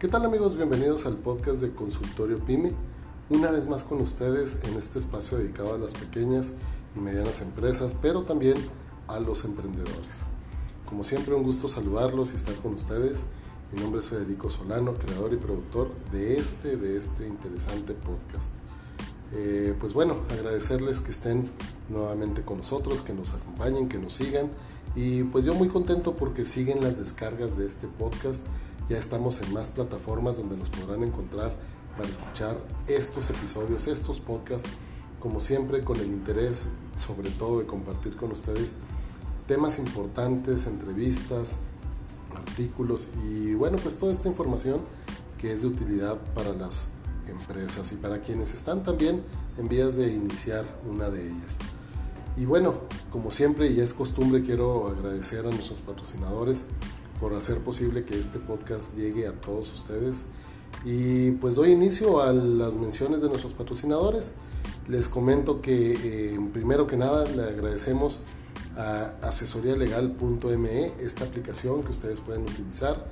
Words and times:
¿Qué 0.00 0.08
tal 0.08 0.24
amigos? 0.24 0.56
Bienvenidos 0.56 1.04
al 1.04 1.18
podcast 1.18 1.60
de 1.60 1.72
Consultorio 1.72 2.38
Pyme. 2.38 2.72
Una 3.28 3.50
vez 3.50 3.68
más 3.68 3.84
con 3.84 4.00
ustedes 4.00 4.60
en 4.64 4.78
este 4.78 4.98
espacio 4.98 5.36
dedicado 5.36 5.74
a 5.74 5.78
las 5.78 5.92
pequeñas 5.92 6.54
y 6.96 7.00
medianas 7.00 7.42
empresas, 7.42 7.94
pero 8.00 8.22
también 8.22 8.54
a 9.08 9.20
los 9.20 9.44
emprendedores. 9.44 10.24
Como 10.86 11.04
siempre, 11.04 11.34
un 11.34 11.42
gusto 11.42 11.68
saludarlos 11.68 12.32
y 12.32 12.36
estar 12.36 12.54
con 12.54 12.72
ustedes. 12.72 13.24
Mi 13.74 13.82
nombre 13.82 14.00
es 14.00 14.08
Federico 14.08 14.48
Solano, 14.48 14.94
creador 14.94 15.34
y 15.34 15.36
productor 15.36 15.90
de 16.10 16.38
este, 16.38 16.78
de 16.78 16.96
este 16.96 17.28
interesante 17.28 17.92
podcast. 17.92 18.54
Eh, 19.34 19.76
pues 19.78 19.92
bueno, 19.92 20.16
agradecerles 20.30 21.00
que 21.02 21.10
estén 21.10 21.44
nuevamente 21.90 22.40
con 22.40 22.56
nosotros, 22.56 23.02
que 23.02 23.12
nos 23.12 23.34
acompañen, 23.34 23.90
que 23.90 23.98
nos 23.98 24.14
sigan. 24.14 24.50
Y 24.96 25.24
pues 25.24 25.44
yo 25.44 25.54
muy 25.54 25.68
contento 25.68 26.16
porque 26.16 26.46
siguen 26.46 26.82
las 26.82 26.98
descargas 26.98 27.58
de 27.58 27.66
este 27.66 27.86
podcast 27.86 28.46
ya 28.90 28.98
estamos 28.98 29.40
en 29.40 29.52
más 29.52 29.70
plataformas 29.70 30.36
donde 30.36 30.56
nos 30.56 30.68
podrán 30.68 31.04
encontrar 31.04 31.52
para 31.96 32.08
escuchar 32.08 32.58
estos 32.88 33.30
episodios, 33.30 33.86
estos 33.86 34.18
podcasts, 34.20 34.68
como 35.20 35.38
siempre 35.38 35.84
con 35.84 36.00
el 36.00 36.06
interés 36.06 36.72
sobre 36.98 37.30
todo 37.30 37.60
de 37.60 37.66
compartir 37.66 38.16
con 38.16 38.32
ustedes 38.32 38.78
temas 39.46 39.78
importantes, 39.78 40.66
entrevistas, 40.66 41.60
artículos 42.34 43.12
y 43.28 43.54
bueno, 43.54 43.78
pues 43.78 43.96
toda 43.96 44.10
esta 44.10 44.28
información 44.28 44.80
que 45.38 45.52
es 45.52 45.62
de 45.62 45.68
utilidad 45.68 46.18
para 46.34 46.52
las 46.52 46.88
empresas 47.28 47.92
y 47.92 47.94
para 47.94 48.20
quienes 48.22 48.54
están 48.54 48.82
también 48.82 49.22
en 49.56 49.68
vías 49.68 49.94
de 49.96 50.12
iniciar 50.12 50.64
una 50.90 51.10
de 51.10 51.28
ellas. 51.28 51.58
Y 52.36 52.44
bueno, 52.44 52.74
como 53.12 53.30
siempre 53.30 53.68
y 53.68 53.78
es 53.80 53.94
costumbre, 53.94 54.42
quiero 54.42 54.88
agradecer 54.88 55.46
a 55.46 55.50
nuestros 55.50 55.80
patrocinadores 55.80 56.66
por 57.20 57.34
hacer 57.34 57.58
posible 57.58 58.04
que 58.04 58.18
este 58.18 58.38
podcast 58.38 58.96
llegue 58.96 59.28
a 59.28 59.32
todos 59.32 59.72
ustedes. 59.72 60.26
Y 60.84 61.32
pues 61.32 61.56
doy 61.56 61.72
inicio 61.72 62.22
a 62.22 62.32
las 62.32 62.76
menciones 62.76 63.20
de 63.20 63.28
nuestros 63.28 63.52
patrocinadores. 63.52 64.36
Les 64.88 65.08
comento 65.08 65.60
que 65.60 66.32
eh, 66.34 66.40
primero 66.52 66.86
que 66.86 66.96
nada 66.96 67.28
le 67.28 67.42
agradecemos 67.42 68.24
a 68.76 69.12
asesorialegal.me, 69.22 70.86
esta 71.00 71.24
aplicación 71.24 71.82
que 71.82 71.90
ustedes 71.90 72.20
pueden 72.20 72.42
utilizar 72.42 73.06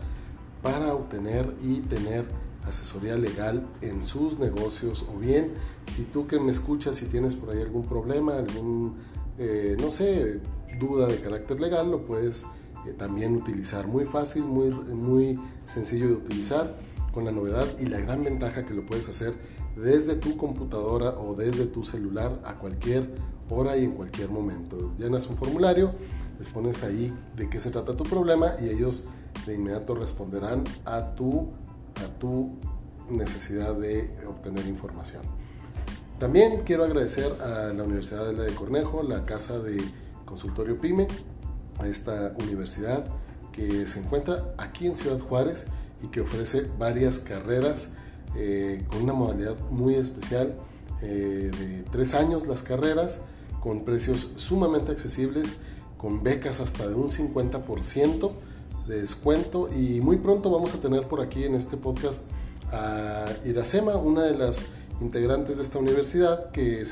para 0.63 0.95
obtener 0.95 1.55
y 1.63 1.81
tener 1.81 2.25
asesoría 2.67 3.17
legal 3.17 3.67
en 3.81 4.03
sus 4.03 4.39
negocios 4.39 5.07
o 5.15 5.19
bien 5.19 5.53
si 5.87 6.03
tú 6.03 6.27
que 6.27 6.39
me 6.39 6.51
escuchas 6.51 6.97
si 6.97 7.07
tienes 7.07 7.35
por 7.35 7.51
ahí 7.51 7.63
algún 7.63 7.87
problema, 7.87 8.37
algún, 8.37 8.97
eh, 9.39 9.77
no 9.81 9.91
sé, 9.91 10.41
duda 10.79 11.07
de 11.07 11.19
carácter 11.21 11.61
legal, 11.61 11.91
lo 11.91 12.07
puedes 12.07 12.47
también 12.97 13.37
utilizar. 13.37 13.87
Muy 13.87 14.05
fácil, 14.05 14.45
muy, 14.45 14.71
muy 14.71 15.39
sencillo 15.65 16.07
de 16.09 16.15
utilizar, 16.15 16.79
con 17.13 17.25
la 17.25 17.33
novedad 17.33 17.67
y 17.79 17.87
la 17.87 17.99
gran 17.99 18.23
ventaja 18.23 18.65
que 18.65 18.75
lo 18.75 18.87
puedes 18.87 19.09
hacer 19.09 19.35
desde 19.77 20.17
tu 20.17 20.37
computadora 20.37 21.11
o 21.11 21.35
desde 21.35 21.67
tu 21.67 21.85
celular 21.85 22.41
a 22.45 22.55
cualquier 22.55 23.11
hora 23.51 23.77
y 23.77 23.85
en 23.85 23.93
cualquier 23.93 24.31
momento. 24.31 24.93
Llenas 24.99 25.27
un 25.29 25.37
formulario, 25.37 25.93
les 26.39 26.49
pones 26.49 26.83
ahí 26.85 27.13
de 27.37 27.49
qué 27.49 27.61
se 27.61 27.71
trata 27.71 27.97
tu 27.97 28.05
problema 28.05 28.53
y 28.61 28.69
ellos 28.69 29.09
de 29.47 29.55
inmediato 29.55 29.95
responderán 29.95 30.65
a 30.85 31.15
tu, 31.15 31.49
a 31.97 32.19
tu 32.19 32.57
necesidad 33.11 33.75
de 33.75 34.11
obtener 34.27 34.67
información. 34.67 35.23
También 36.19 36.63
quiero 36.65 36.85
agradecer 36.85 37.41
a 37.41 37.73
la 37.73 37.85
Universidad 37.85 38.27
de 38.27 38.33
la 38.33 38.43
de 38.43 38.55
Cornejo, 38.55 39.03
la 39.03 39.25
Casa 39.25 39.61
de 39.61 39.81
Consultorio 40.25 40.77
PYME, 40.77 41.07
a 41.79 41.87
esta 41.89 42.35
universidad 42.41 43.05
que 43.53 43.87
se 43.87 44.01
encuentra 44.01 44.55
aquí 44.59 44.87
en 44.87 44.95
Ciudad 44.95 45.19
Juárez 45.19 45.67
y 46.03 46.09
que 46.09 46.21
ofrece 46.21 46.67
varias 46.79 47.21
carreras 47.21 47.95
eh, 48.37 48.85
con 48.89 49.03
una 49.03 49.13
modalidad 49.13 49.59
muy 49.71 49.95
especial 49.95 50.55
eh, 51.03 51.51
de 51.59 51.85
tres 51.91 52.15
años 52.15 52.47
las 52.47 52.63
carreras 52.63 53.25
con 53.61 53.85
precios 53.85 54.33
sumamente 54.37 54.93
accesibles 54.93 55.61
con 55.99 56.23
becas 56.23 56.61
hasta 56.61 56.89
de 56.89 56.95
un 56.95 57.09
50% 57.09 58.33
de 58.87 59.01
descuento. 59.01 59.69
Y 59.77 60.01
muy 60.01 60.17
pronto 60.17 60.51
vamos 60.51 60.75
a 60.75 60.81
tener 60.81 61.07
por 61.09 61.21
aquí 61.21 61.45
en 61.45 61.55
este 61.55 61.77
podcast 61.77 62.25
a 62.73 63.27
Iracema, 63.45 63.97
una 63.97 64.23
de 64.23 64.37
las 64.37 64.67
integrantes 65.01 65.57
de 65.57 65.63
esta 65.63 65.79
universidad 65.79 66.51
que, 66.51 66.85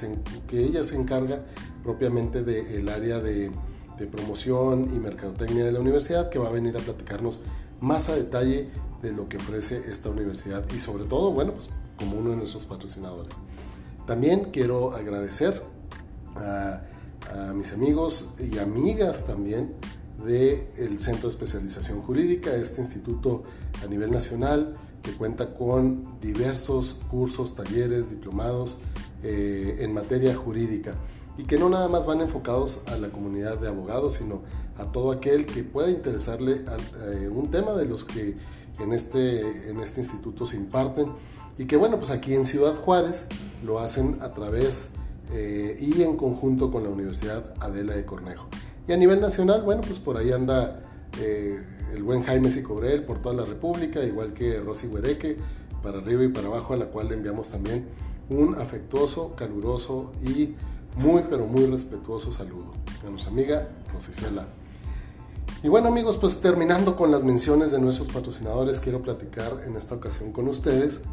que 0.48 0.62
ella 0.62 0.84
se 0.84 0.96
encarga 0.96 1.42
propiamente 1.82 2.42
del 2.42 2.88
área 2.88 3.20
de 3.20 3.50
de 3.98 4.06
promoción 4.06 4.90
y 4.94 4.98
mercadotecnia 4.98 5.64
de 5.64 5.72
la 5.72 5.80
universidad 5.80 6.28
que 6.30 6.38
va 6.38 6.48
a 6.48 6.52
venir 6.52 6.76
a 6.76 6.80
platicarnos 6.80 7.40
más 7.80 8.08
a 8.08 8.14
detalle 8.14 8.68
de 9.02 9.12
lo 9.12 9.28
que 9.28 9.36
ofrece 9.36 9.90
esta 9.90 10.10
universidad 10.10 10.64
y 10.74 10.80
sobre 10.80 11.04
todo, 11.04 11.32
bueno, 11.32 11.52
pues 11.52 11.70
como 11.96 12.18
uno 12.18 12.30
de 12.30 12.36
nuestros 12.36 12.66
patrocinadores. 12.66 13.34
También 14.06 14.50
quiero 14.52 14.94
agradecer 14.94 15.62
a, 16.36 16.82
mis 17.54 17.72
amigos 17.72 18.36
y 18.38 18.58
amigas 18.58 19.26
también 19.26 19.74
del 20.24 21.00
Centro 21.00 21.22
de 21.22 21.28
Especialización 21.28 22.00
Jurídica, 22.00 22.54
este 22.54 22.80
instituto 22.80 23.42
a 23.82 23.86
nivel 23.88 24.12
nacional 24.12 24.76
que 25.02 25.12
cuenta 25.12 25.52
con 25.52 26.20
diversos 26.20 27.02
cursos, 27.10 27.56
talleres, 27.56 28.10
diplomados 28.10 28.78
eh, 29.24 29.78
en 29.80 29.92
materia 29.92 30.36
jurídica 30.36 30.94
y 31.38 31.44
que 31.44 31.58
no 31.58 31.68
nada 31.68 31.88
más 31.88 32.06
van 32.06 32.20
enfocados 32.20 32.84
a 32.88 32.96
la 32.96 33.10
comunidad 33.10 33.58
de 33.58 33.68
abogados, 33.68 34.14
sino 34.14 34.42
a 34.78 34.84
todo 34.84 35.12
aquel 35.12 35.46
que 35.46 35.64
pueda 35.64 35.90
interesarle 35.90 36.64
a, 36.66 36.76
eh, 37.10 37.28
un 37.28 37.50
tema 37.50 37.72
de 37.72 37.86
los 37.86 38.04
que 38.04 38.36
en 38.80 38.92
este, 38.92 39.70
en 39.70 39.80
este 39.80 40.00
instituto 40.00 40.46
se 40.46 40.56
imparten 40.56 41.12
y 41.58 41.66
que 41.66 41.76
bueno, 41.76 41.96
pues 41.96 42.10
aquí 42.10 42.34
en 42.34 42.44
Ciudad 42.44 42.74
Juárez 42.74 43.28
lo 43.64 43.78
hacen 43.78 44.18
a 44.20 44.30
través 44.30 44.96
eh, 45.32 45.76
y 45.80 46.02
en 46.02 46.16
conjunto 46.16 46.70
con 46.70 46.82
la 46.84 46.90
Universidad 46.90 47.54
Adela 47.60 47.94
de 47.94 48.04
Cornejo. 48.04 48.46
Y 48.86 48.92
a 48.92 48.96
nivel 48.96 49.20
nacional, 49.20 49.62
bueno, 49.62 49.80
pues 49.80 49.98
por 49.98 50.16
ahí 50.16 50.32
anda 50.32 50.82
eh, 51.20 51.60
el 51.94 52.02
buen 52.02 52.22
Jaime 52.22 52.50
Sicobrel 52.50 53.04
por 53.04 53.20
toda 53.20 53.34
la 53.34 53.44
República, 53.44 54.02
igual 54.04 54.32
que 54.34 54.60
Rosy 54.60 54.86
Huereque, 54.86 55.38
para 55.82 55.98
arriba 55.98 56.24
y 56.24 56.28
para 56.28 56.48
abajo, 56.48 56.74
a 56.74 56.76
la 56.76 56.86
cual 56.86 57.08
le 57.08 57.14
enviamos 57.14 57.50
también 57.50 57.86
un 58.28 58.56
afectuoso, 58.56 59.34
caluroso 59.34 60.12
y 60.22 60.54
muy 60.96 61.24
pero 61.28 61.46
muy 61.46 61.66
respetuoso 61.66 62.32
saludo 62.32 62.72
a 63.06 63.10
nuestra 63.10 63.30
amiga 63.30 63.68
Rosicela. 63.92 64.46
Y 65.62 65.68
bueno 65.68 65.88
amigos, 65.88 66.16
pues 66.18 66.40
terminando 66.40 66.96
con 66.96 67.10
las 67.10 67.24
menciones 67.24 67.70
de 67.70 67.80
nuestros 67.80 68.08
patrocinadores, 68.08 68.80
quiero 68.80 69.02
platicar 69.02 69.62
en 69.66 69.76
esta 69.76 69.94
ocasión 69.94 70.32
con 70.32 70.48
ustedes 70.48 71.04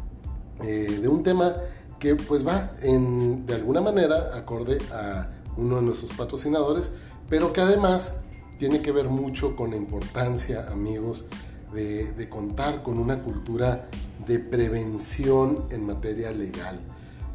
eh, 0.62 0.98
de 1.00 1.08
un 1.08 1.22
tema 1.22 1.54
que 1.98 2.14
pues 2.14 2.46
va 2.46 2.72
en, 2.82 3.46
de 3.46 3.54
alguna 3.54 3.80
manera 3.80 4.36
acorde 4.36 4.78
a 4.92 5.28
uno 5.56 5.76
de 5.76 5.82
nuestros 5.82 6.12
patrocinadores, 6.12 6.92
pero 7.28 7.52
que 7.52 7.60
además 7.60 8.20
tiene 8.58 8.82
que 8.82 8.92
ver 8.92 9.08
mucho 9.08 9.56
con 9.56 9.70
la 9.70 9.76
importancia, 9.76 10.68
amigos, 10.70 11.26
de, 11.72 12.12
de 12.12 12.28
contar 12.28 12.82
con 12.82 12.98
una 12.98 13.22
cultura 13.22 13.88
de 14.26 14.38
prevención 14.38 15.64
en 15.70 15.86
materia 15.86 16.30
legal. 16.30 16.78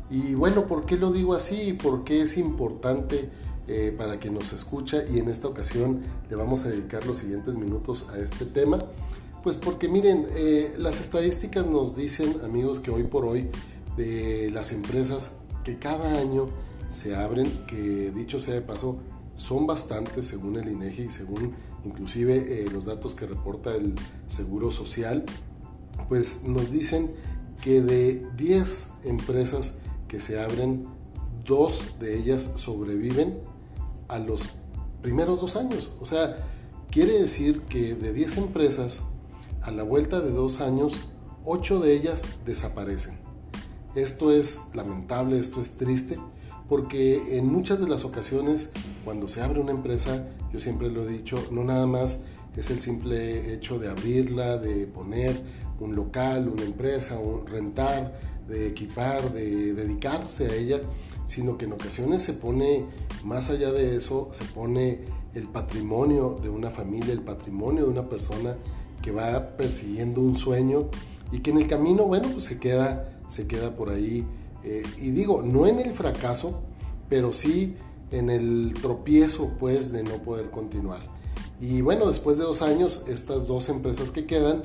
Y 0.09 0.33
bueno, 0.33 0.65
¿por 0.65 0.85
qué 0.85 0.97
lo 0.97 1.11
digo 1.11 1.33
así? 1.33 1.73
¿Por 1.73 2.03
qué 2.03 2.21
es 2.21 2.37
importante 2.37 3.29
eh, 3.67 3.93
para 3.95 4.17
quien 4.19 4.33
nos 4.33 4.53
escucha? 4.53 5.03
Y 5.11 5.19
en 5.19 5.29
esta 5.29 5.47
ocasión 5.47 6.01
le 6.29 6.35
vamos 6.35 6.65
a 6.65 6.69
dedicar 6.69 7.05
los 7.05 7.17
siguientes 7.17 7.55
minutos 7.55 8.09
a 8.09 8.19
este 8.19 8.45
tema. 8.45 8.79
Pues 9.43 9.57
porque 9.57 9.87
miren, 9.87 10.25
eh, 10.31 10.73
las 10.77 10.99
estadísticas 10.99 11.65
nos 11.65 11.95
dicen, 11.95 12.37
amigos, 12.43 12.79
que 12.79 12.91
hoy 12.91 13.03
por 13.03 13.25
hoy 13.25 13.49
de 13.95 14.49
las 14.51 14.71
empresas 14.71 15.37
que 15.63 15.77
cada 15.77 16.19
año 16.19 16.47
se 16.89 17.15
abren, 17.15 17.47
que 17.67 18.11
dicho 18.11 18.39
sea 18.39 18.55
de 18.55 18.61
paso, 18.61 18.97
son 19.35 19.67
bastantes 19.67 20.25
según 20.25 20.57
el 20.57 20.67
INEGI 20.67 21.03
y 21.03 21.09
según 21.09 21.53
inclusive 21.85 22.63
eh, 22.63 22.69
los 22.71 22.85
datos 22.85 23.15
que 23.15 23.25
reporta 23.25 23.75
el 23.75 23.95
Seguro 24.27 24.71
Social, 24.71 25.23
pues 26.09 26.43
nos 26.45 26.71
dicen 26.71 27.11
que 27.61 27.81
de 27.81 28.25
10 28.35 28.93
empresas 29.05 29.79
que 30.09 30.19
se 30.19 30.41
abren, 30.41 30.85
dos 31.45 31.95
de 32.01 32.17
ellas 32.17 32.53
sobreviven 32.57 33.39
a 34.09 34.19
los 34.19 34.57
primeros 35.01 35.39
dos 35.39 35.55
años. 35.55 35.91
O 36.01 36.05
sea, 36.05 36.45
quiere 36.91 37.13
decir 37.13 37.61
que 37.61 37.95
de 37.95 38.11
10 38.11 38.37
empresas, 38.39 39.03
a 39.61 39.71
la 39.71 39.83
vuelta 39.83 40.19
de 40.19 40.31
dos 40.31 40.59
años, 40.59 40.99
ocho 41.45 41.79
de 41.79 41.93
ellas 41.93 42.23
desaparecen. 42.45 43.17
Esto 43.95 44.33
es 44.33 44.71
lamentable, 44.73 45.39
esto 45.39 45.61
es 45.61 45.77
triste, 45.77 46.17
porque 46.67 47.37
en 47.37 47.47
muchas 47.47 47.79
de 47.79 47.87
las 47.87 48.03
ocasiones 48.03 48.71
cuando 49.05 49.27
se 49.27 49.41
abre 49.41 49.59
una 49.59 49.71
empresa, 49.71 50.27
yo 50.51 50.59
siempre 50.59 50.89
lo 50.89 51.03
he 51.03 51.07
dicho, 51.07 51.41
no 51.51 51.63
nada 51.63 51.87
más 51.87 52.23
es 52.55 52.69
el 52.71 52.79
simple 52.79 53.53
hecho 53.53 53.79
de 53.79 53.89
abrirla, 53.89 54.57
de 54.57 54.85
poner 54.85 55.41
un 55.79 55.95
local, 55.95 56.49
una 56.49 56.63
empresa, 56.63 57.17
un 57.19 57.47
rentar, 57.47 58.19
de 58.47 58.67
equipar, 58.67 59.31
de 59.31 59.73
dedicarse 59.73 60.47
a 60.47 60.55
ella, 60.55 60.81
sino 61.25 61.57
que 61.57 61.65
en 61.65 61.73
ocasiones 61.73 62.23
se 62.23 62.33
pone, 62.33 62.85
más 63.23 63.51
allá 63.51 63.71
de 63.71 63.95
eso, 63.95 64.29
se 64.31 64.43
pone 64.45 65.01
el 65.35 65.47
patrimonio 65.47 66.39
de 66.41 66.49
una 66.49 66.71
familia, 66.71 67.13
el 67.13 67.21
patrimonio 67.21 67.83
de 67.83 67.89
una 67.91 68.09
persona 68.09 68.57
que 69.03 69.11
va 69.11 69.55
persiguiendo 69.55 70.21
un 70.21 70.35
sueño 70.35 70.89
y 71.31 71.39
que 71.39 71.51
en 71.51 71.59
el 71.59 71.67
camino, 71.67 72.05
bueno, 72.05 72.29
pues 72.31 72.45
se 72.45 72.59
queda, 72.59 73.19
se 73.29 73.47
queda 73.47 73.75
por 73.75 73.91
ahí. 73.91 74.25
Eh, 74.63 74.83
y 74.99 75.11
digo, 75.11 75.43
no 75.43 75.67
en 75.67 75.79
el 75.79 75.93
fracaso, 75.93 76.63
pero 77.07 77.31
sí 77.31 77.75
en 78.11 78.29
el 78.31 78.73
tropiezo, 78.81 79.51
pues, 79.59 79.91
de 79.91 80.03
no 80.03 80.15
poder 80.23 80.49
continuar. 80.49 81.01
Y 81.61 81.81
bueno, 81.81 82.07
después 82.07 82.37
de 82.37 82.43
dos 82.43 82.61
años, 82.61 83.05
estas 83.07 83.45
dos 83.45 83.69
empresas 83.69 84.11
que 84.11 84.25
quedan, 84.25 84.63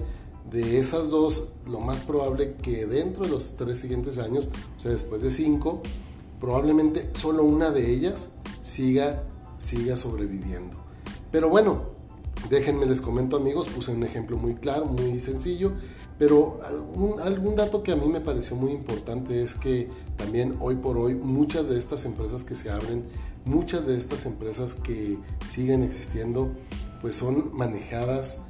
de 0.50 0.78
esas 0.78 1.10
dos, 1.10 1.52
lo 1.66 1.80
más 1.80 2.02
probable 2.02 2.54
que 2.62 2.86
dentro 2.86 3.24
de 3.24 3.30
los 3.30 3.56
tres 3.56 3.80
siguientes 3.80 4.18
años, 4.18 4.48
o 4.76 4.80
sea, 4.80 4.92
después 4.92 5.22
de 5.22 5.30
cinco, 5.30 5.82
probablemente 6.40 7.10
solo 7.14 7.44
una 7.44 7.70
de 7.70 7.90
ellas 7.90 8.32
siga, 8.62 9.24
siga 9.58 9.96
sobreviviendo. 9.96 10.76
Pero 11.30 11.48
bueno, 11.48 11.82
déjenme 12.50 12.86
les 12.86 13.00
comento 13.00 13.36
amigos, 13.36 13.68
puse 13.68 13.92
un 13.92 14.04
ejemplo 14.04 14.36
muy 14.36 14.54
claro, 14.54 14.86
muy 14.86 15.18
sencillo, 15.20 15.72
pero 16.18 16.58
algún, 17.22 17.56
dato 17.56 17.82
que 17.82 17.92
a 17.92 17.96
mí 17.96 18.06
me 18.06 18.20
pareció 18.20 18.56
muy 18.56 18.72
importante 18.72 19.42
es 19.42 19.54
que 19.54 19.88
también 20.16 20.56
hoy 20.60 20.76
por 20.76 20.96
hoy 20.96 21.14
muchas 21.14 21.68
de 21.68 21.78
estas 21.78 22.04
empresas 22.04 22.44
que 22.44 22.54
se 22.54 22.70
abren, 22.70 23.04
muchas 23.44 23.86
de 23.86 23.96
estas 23.98 24.24
empresas 24.26 24.74
que 24.74 25.18
siguen 25.46 25.82
existiendo, 25.82 26.50
pues 27.00 27.16
son 27.16 27.50
manejadas 27.56 28.44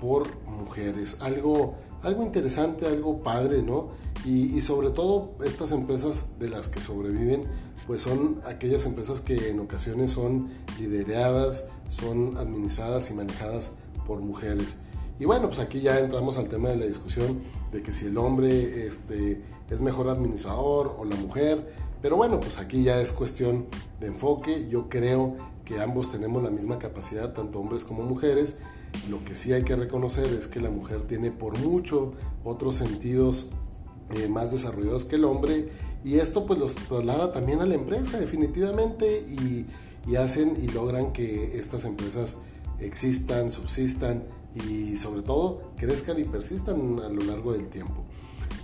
por 0.00 0.28
mujeres. 0.46 1.20
Algo, 1.20 1.74
algo 2.02 2.22
interesante, 2.22 2.86
algo 2.86 3.20
padre, 3.22 3.62
¿no? 3.62 3.88
Y, 4.24 4.60
sobre 4.60 4.90
todo 4.90 5.32
estas 5.44 5.70
empresas 5.70 6.38
de 6.40 6.48
las 6.48 6.68
que 6.68 6.80
sobreviven, 6.80 7.44
pues 7.86 8.02
son 8.02 8.40
aquellas 8.44 8.84
empresas 8.84 9.20
que 9.20 9.50
en 9.50 9.60
ocasiones 9.60 10.10
son 10.10 10.48
lideradas, 10.80 11.68
son 11.88 12.36
administradas 12.36 13.10
y 13.10 13.14
manejadas 13.14 13.76
por 14.04 14.20
mujeres. 14.20 14.80
Y 15.20 15.26
bueno, 15.26 15.46
pues 15.46 15.60
aquí 15.60 15.80
ya 15.80 16.00
entramos 16.00 16.38
al 16.38 16.48
tema 16.48 16.70
de 16.70 16.76
la 16.76 16.86
discusión 16.86 17.40
de 17.70 17.82
que 17.82 17.92
si 17.92 18.06
el 18.06 18.18
hombre 18.18 18.86
este, 18.86 19.42
es 19.70 19.80
mejor 19.80 20.08
administrador 20.08 20.96
o 20.98 21.04
la 21.04 21.16
mujer. 21.16 21.72
Pero 22.02 22.16
bueno, 22.16 22.40
pues 22.40 22.58
aquí 22.58 22.82
ya 22.82 23.00
es 23.00 23.12
cuestión 23.12 23.66
de 24.00 24.08
enfoque. 24.08 24.68
Yo 24.68 24.88
creo 24.88 25.36
que 25.64 25.80
ambos 25.80 26.10
tenemos 26.10 26.42
la 26.42 26.50
misma 26.50 26.78
capacidad, 26.78 27.32
tanto 27.32 27.60
hombres 27.60 27.84
como 27.84 28.02
mujeres. 28.02 28.60
Lo 29.08 29.24
que 29.24 29.36
sí 29.36 29.52
hay 29.52 29.62
que 29.62 29.76
reconocer 29.76 30.26
es 30.26 30.46
que 30.46 30.60
la 30.60 30.70
mujer 30.70 31.02
tiene 31.02 31.30
por 31.30 31.58
mucho 31.58 32.14
otros 32.44 32.76
sentidos 32.76 33.52
eh, 34.10 34.28
más 34.28 34.52
desarrollados 34.52 35.04
que 35.04 35.16
el 35.16 35.24
hombre 35.24 35.68
y 36.04 36.18
esto 36.18 36.46
pues 36.46 36.58
los 36.58 36.76
traslada 36.76 37.32
también 37.32 37.60
a 37.60 37.66
la 37.66 37.74
empresa 37.74 38.18
definitivamente 38.18 39.26
y, 39.28 39.66
y 40.08 40.16
hacen 40.16 40.56
y 40.62 40.68
logran 40.68 41.12
que 41.12 41.58
estas 41.58 41.84
empresas 41.84 42.38
existan, 42.80 43.50
subsistan 43.50 44.24
y 44.54 44.96
sobre 44.96 45.22
todo 45.22 45.72
crezcan 45.76 46.18
y 46.18 46.24
persistan 46.24 47.00
a 47.00 47.08
lo 47.08 47.22
largo 47.24 47.52
del 47.52 47.68
tiempo. 47.68 48.04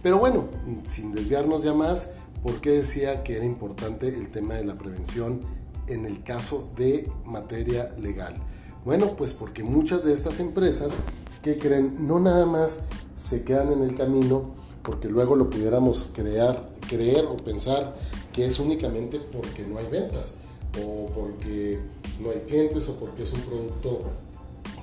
Pero 0.03 0.19
bueno, 0.19 0.49
sin 0.87 1.13
desviarnos 1.13 1.63
ya 1.63 1.75
más, 1.75 2.15
¿por 2.43 2.61
qué 2.61 2.71
decía 2.71 3.23
que 3.23 3.37
era 3.37 3.45
importante 3.45 4.09
el 4.09 4.31
tema 4.31 4.55
de 4.55 4.65
la 4.65 4.75
prevención 4.75 5.43
en 5.87 6.07
el 6.07 6.23
caso 6.23 6.73
de 6.77 7.11
materia 7.25 7.93
legal? 7.99 8.35
Bueno, 8.85 9.15
pues 9.17 9.33
porque 9.33 9.63
muchas 9.63 10.05
de 10.05 10.13
estas 10.13 10.41
empresas 10.41 10.97
que 11.43 11.57
creen 11.57 12.07
no 12.07 12.19
nada 12.19 12.47
más 12.47 12.87
se 13.17 13.45
quedan 13.45 13.73
en 13.73 13.83
el 13.83 13.95
camino 13.95 14.55
porque 14.83 15.09
luego 15.09 15.37
lo 15.37 15.49
pudiéramos 15.49 16.11
crear, 16.13 16.69
creer 16.89 17.27
o 17.27 17.37
pensar 17.37 17.97
que 18.33 18.45
es 18.45 18.59
únicamente 18.59 19.21
porque 19.21 19.65
no 19.65 19.79
hay 19.79 19.87
ventas 19.87 20.35
o 20.83 21.07
porque 21.07 21.79
no 22.21 22.31
hay 22.31 22.41
clientes 22.41 22.89
o 22.89 22.97
porque 22.97 23.23
es 23.23 23.33
un 23.33 23.41
producto 23.43 24.01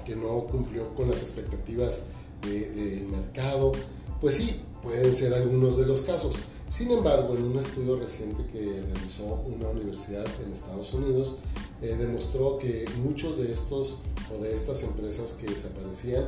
que 0.05 0.15
no 0.15 0.45
cumplió 0.45 0.95
con 0.95 1.09
las 1.09 1.21
expectativas 1.21 2.07
del 2.41 3.05
mercado. 3.07 3.73
Pues 4.21 4.35
sí, 4.35 4.61
pueden 4.81 5.13
ser 5.13 5.33
algunos 5.33 5.77
de 5.77 5.85
los 5.85 6.03
casos. 6.03 6.37
Sin 6.67 6.91
embargo, 6.91 7.35
en 7.35 7.45
un 7.45 7.57
estudio 7.57 7.99
reciente 7.99 8.45
que 8.45 8.83
realizó 8.93 9.43
una 9.47 9.69
universidad 9.69 10.25
en 10.45 10.53
Estados 10.53 10.93
Unidos, 10.93 11.39
eh, 11.81 11.95
demostró 11.97 12.57
que 12.57 12.85
muchos 13.03 13.37
de 13.37 13.51
estos 13.51 14.03
o 14.33 14.41
de 14.41 14.53
estas 14.53 14.83
empresas 14.83 15.33
que 15.33 15.47
desaparecían 15.47 16.25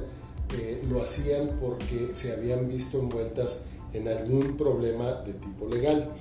eh, 0.57 0.83
lo 0.89 1.01
hacían 1.01 1.57
porque 1.61 2.13
se 2.13 2.33
habían 2.33 2.67
visto 2.67 2.99
envueltas 2.99 3.65
en 3.93 4.07
algún 4.07 4.57
problema 4.57 5.11
de 5.25 5.33
tipo 5.33 5.67
legal. 5.67 6.11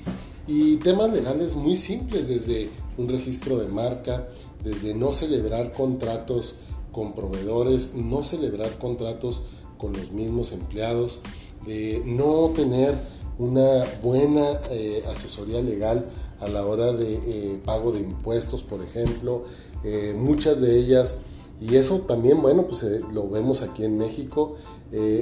Y 0.47 0.77
temas 0.79 1.13
legales 1.13 1.55
muy 1.55 1.77
simples, 1.77 2.29
desde 2.29 2.71
un 2.99 3.09
registro 3.09 3.59
de 3.59 3.69
marca, 3.69 4.29
desde 4.65 4.95
no 4.95 5.13
celebrar 5.13 5.73
contratos 5.73 6.63
con 6.93 7.15
proveedores, 7.15 7.95
no 7.95 8.25
celebrar 8.25 8.79
contratos 8.79 9.49
con 9.79 9.93
los 9.93 10.11
mismos 10.11 10.53
empleados, 10.53 11.21
de 11.67 12.03
no 12.05 12.51
tener 12.55 12.97
una 13.39 13.85
buena 14.03 14.61
eh, 14.71 15.03
asesoría 15.09 15.63
legal 15.63 16.07
a 16.41 16.49
la 16.49 16.65
hora 16.67 16.93
de 16.93 17.15
eh, 17.15 17.61
pago 17.65 17.93
de 17.93 18.01
impuestos, 18.01 18.63
por 18.63 18.83
ejemplo. 18.83 19.45
Eh, 19.85 20.15
muchas 20.17 20.61
de 20.61 20.79
ellas, 20.79 21.23
y 21.61 21.77
eso 21.77 22.01
también, 22.01 22.43
bueno, 22.43 22.67
pues 22.67 22.85
lo 23.13 23.29
vemos 23.29 23.63
aquí 23.63 23.85
en 23.85 23.99
México, 23.99 24.57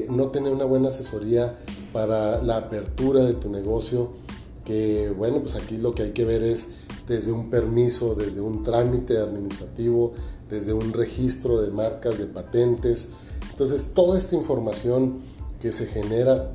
no 0.09 0.29
tener 0.29 0.53
una 0.53 0.65
buena 0.65 0.89
asesoría 0.89 1.59
para 1.93 2.43
la 2.43 2.57
apertura 2.57 3.25
de 3.25 3.35
tu 3.35 3.51
negocio, 3.51 4.11
que 4.65 5.11
bueno, 5.11 5.41
pues 5.41 5.57
aquí 5.57 5.77
lo 5.77 5.95
que 5.95 6.05
hay 6.05 6.11
que 6.13 6.25
ver 6.25 6.43
es 6.43 6.75
desde 7.09 7.33
un 7.33 7.51
permiso, 7.51 8.15
desde 8.15 8.41
un 8.41 8.63
trámite 8.63 9.19
administrativo, 9.19 10.13
desde 10.49 10.73
un 10.73 10.93
registro 10.93 11.61
de 11.61 11.71
marcas, 11.71 12.19
de 12.19 12.27
patentes. 12.27 13.11
Entonces, 13.51 13.93
toda 13.95 14.19
esta 14.19 14.37
información 14.37 15.21
que 15.61 15.73
se 15.73 15.87
genera 15.87 16.53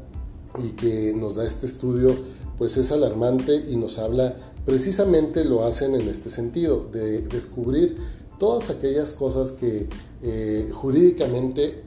y 0.64 0.70
que 0.70 1.14
nos 1.14 1.36
da 1.36 1.46
este 1.46 1.66
estudio, 1.66 2.16
pues 2.58 2.78
es 2.78 2.92
alarmante 2.92 3.56
y 3.56 3.76
nos 3.76 3.98
habla, 3.98 4.36
precisamente 4.66 5.46
lo 5.46 5.66
hacen 5.66 5.96
en 5.96 6.08
este 6.08 6.30
sentido, 6.30 6.86
de 6.86 7.22
descubrir 7.24 7.98
todas 8.40 8.70
aquellas 8.70 9.14
cosas 9.14 9.52
que 9.52 9.88
eh, 10.22 10.70
jurídicamente 10.74 11.84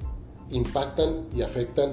impactan 0.50 1.26
y 1.34 1.43
afectan 1.43 1.93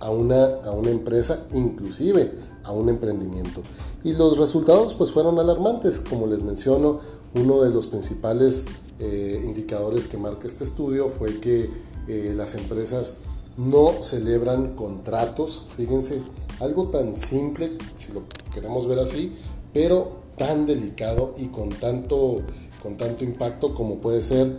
a 0.00 0.10
una, 0.10 0.44
a 0.64 0.72
una 0.72 0.90
empresa, 0.90 1.46
inclusive 1.52 2.32
a 2.62 2.72
un 2.72 2.88
emprendimiento. 2.88 3.62
Y 4.02 4.12
los 4.12 4.36
resultados 4.36 4.94
pues 4.94 5.12
fueron 5.12 5.38
alarmantes, 5.38 6.00
como 6.00 6.26
les 6.26 6.42
menciono, 6.42 7.00
uno 7.34 7.62
de 7.62 7.70
los 7.70 7.86
principales 7.86 8.66
eh, 8.98 9.42
indicadores 9.44 10.06
que 10.06 10.16
marca 10.16 10.46
este 10.46 10.64
estudio 10.64 11.08
fue 11.08 11.40
que 11.40 11.70
eh, 12.06 12.32
las 12.36 12.54
empresas 12.54 13.18
no 13.56 14.02
celebran 14.02 14.74
contratos, 14.74 15.66
fíjense, 15.76 16.22
algo 16.60 16.88
tan 16.88 17.16
simple, 17.16 17.78
si 17.96 18.12
lo 18.12 18.22
queremos 18.52 18.86
ver 18.86 18.98
así, 18.98 19.32
pero 19.72 20.23
tan 20.36 20.66
delicado 20.66 21.34
y 21.36 21.46
con 21.46 21.68
tanto, 21.68 22.42
con 22.82 22.96
tanto 22.96 23.24
impacto 23.24 23.74
como 23.74 23.96
puede 23.96 24.22
ser 24.22 24.56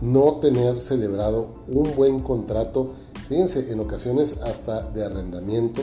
no 0.00 0.36
tener 0.36 0.78
celebrado 0.78 1.48
un 1.68 1.94
buen 1.96 2.20
contrato, 2.20 2.92
fíjense, 3.28 3.72
en 3.72 3.80
ocasiones 3.80 4.42
hasta 4.42 4.82
de 4.90 5.04
arrendamiento, 5.04 5.82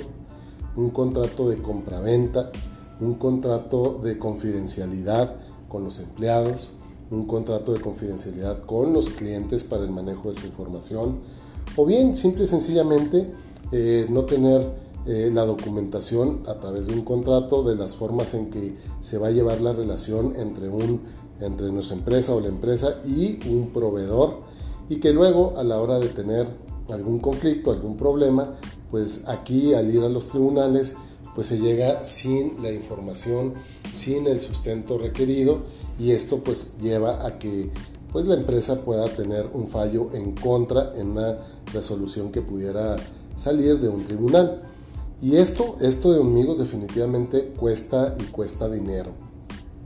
un 0.75 0.89
contrato 0.89 1.49
de 1.49 1.57
compraventa, 1.57 2.51
un 2.99 3.15
contrato 3.15 3.99
de 4.03 4.17
confidencialidad 4.17 5.35
con 5.67 5.83
los 5.83 5.99
empleados, 5.99 6.73
un 7.09 7.25
contrato 7.25 7.73
de 7.73 7.81
confidencialidad 7.81 8.65
con 8.65 8.93
los 8.93 9.09
clientes 9.09 9.63
para 9.63 9.83
el 9.83 9.91
manejo 9.91 10.29
de 10.29 10.35
su 10.35 10.45
información, 10.45 11.19
o 11.75 11.85
bien 11.85 12.15
simple 12.15 12.43
y 12.43 12.47
sencillamente 12.47 13.31
eh, 13.71 14.05
no 14.09 14.25
tener 14.25 14.82
eh, 15.05 15.31
la 15.33 15.45
documentación 15.45 16.43
a 16.47 16.55
través 16.55 16.87
de 16.87 16.93
un 16.93 17.03
contrato 17.03 17.63
de 17.63 17.75
las 17.75 17.95
formas 17.95 18.33
en 18.33 18.49
que 18.49 18.75
se 19.01 19.17
va 19.17 19.27
a 19.27 19.31
llevar 19.31 19.61
la 19.61 19.73
relación 19.73 20.33
entre, 20.37 20.69
un, 20.69 21.01
entre 21.39 21.71
nuestra 21.71 21.97
empresa 21.97 22.33
o 22.33 22.39
la 22.39 22.47
empresa 22.47 22.95
y 23.05 23.39
un 23.49 23.71
proveedor 23.73 24.41
y 24.89 24.97
que 24.97 25.11
luego 25.11 25.55
a 25.57 25.63
la 25.63 25.81
hora 25.81 25.99
de 25.99 26.09
tener 26.09 26.47
algún 26.89 27.19
conflicto, 27.19 27.71
algún 27.71 27.97
problema, 27.97 28.55
pues 28.91 29.27
aquí 29.27 29.73
al 29.73 29.93
ir 29.93 30.03
a 30.03 30.09
los 30.09 30.29
tribunales 30.29 30.95
pues 31.35 31.47
se 31.47 31.59
llega 31.59 32.05
sin 32.05 32.61
la 32.61 32.71
información, 32.71 33.55
sin 33.93 34.27
el 34.27 34.39
sustento 34.39 34.97
requerido 34.97 35.63
y 35.99 36.11
esto 36.11 36.37
pues 36.37 36.77
lleva 36.79 37.25
a 37.25 37.39
que 37.39 37.71
pues 38.11 38.25
la 38.25 38.35
empresa 38.35 38.81
pueda 38.85 39.09
tener 39.09 39.49
un 39.53 39.67
fallo 39.67 40.09
en 40.13 40.35
contra 40.35 40.93
en 40.95 41.11
una 41.11 41.37
resolución 41.73 42.31
que 42.31 42.41
pudiera 42.41 42.95
salir 43.35 43.79
de 43.79 43.89
un 43.89 44.05
tribunal. 44.05 44.61
Y 45.23 45.37
esto, 45.37 45.77
esto 45.79 46.11
de 46.11 46.19
amigos 46.19 46.57
definitivamente 46.57 47.53
cuesta 47.57 48.13
y 48.19 48.23
cuesta 48.23 48.69
dinero. 48.69 49.11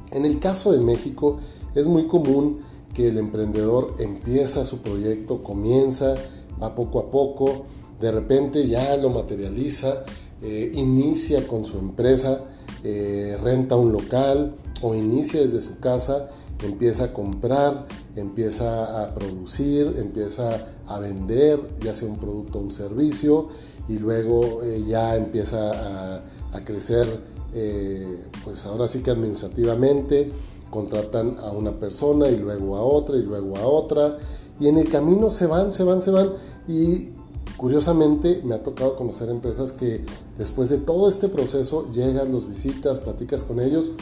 En 0.09 0.25
el 0.25 0.39
caso 0.39 0.71
de 0.71 0.79
México 0.79 1.37
es 1.75 1.87
muy 1.87 2.07
común 2.07 2.61
que 2.95 3.09
el 3.09 3.19
emprendedor 3.19 3.93
empieza 3.99 4.65
su 4.65 4.81
proyecto, 4.81 5.43
comienza, 5.43 6.15
va 6.59 6.73
poco 6.73 6.97
a 6.97 7.11
poco, 7.11 7.67
de 8.01 8.11
repente 8.11 8.67
ya 8.67 8.97
lo 8.97 9.11
materializa, 9.11 10.05
eh, 10.41 10.71
inicia 10.73 11.47
con 11.47 11.65
su 11.65 11.77
empresa, 11.77 12.45
eh, 12.83 13.37
renta 13.43 13.75
un 13.75 13.91
local 13.91 14.55
o 14.81 14.95
inicia 14.95 15.39
desde 15.39 15.61
su 15.61 15.79
casa, 15.79 16.31
empieza 16.63 17.05
a 17.05 17.13
comprar, 17.13 17.85
empieza 18.15 19.03
a 19.03 19.13
producir, 19.13 19.97
empieza 19.99 20.65
a 20.87 20.97
vender, 20.97 21.59
ya 21.83 21.93
sea 21.93 22.09
un 22.09 22.17
producto 22.17 22.57
o 22.57 22.61
un 22.63 22.71
servicio, 22.71 23.49
y 23.87 23.97
luego 23.97 24.63
eh, 24.63 24.83
ya 24.87 25.15
empieza 25.15 25.71
a, 25.71 26.21
a 26.53 26.63
crecer, 26.63 27.07
eh, 27.53 28.25
pues 28.43 28.65
ahora 28.65 28.87
sí 28.87 29.01
que 29.01 29.11
administrativamente, 29.11 30.31
contratan 30.69 31.37
a 31.39 31.51
una 31.51 31.71
persona 31.71 32.27
y 32.29 32.37
luego 32.37 32.75
a 32.75 32.81
otra 32.81 33.15
y 33.15 33.23
luego 33.23 33.57
a 33.57 33.65
otra, 33.65 34.17
y 34.59 34.67
en 34.67 34.77
el 34.77 34.89
camino 34.89 35.31
se 35.31 35.45
van, 35.45 35.71
se 35.71 35.83
van, 35.83 36.01
se 36.01 36.11
van, 36.11 36.31
y 36.67 37.09
curiosamente 37.55 38.41
me 38.43 38.55
ha 38.55 38.63
tocado 38.63 38.95
conocer 38.95 39.29
empresas 39.29 39.71
que 39.71 40.03
después 40.37 40.69
de 40.69 40.77
todo 40.77 41.07
este 41.07 41.29
proceso 41.29 41.89
llegan, 41.91 42.31
los 42.31 42.47
visitas, 42.47 43.01
platicas 43.01 43.43
con 43.43 43.59
ellos, 43.59 43.93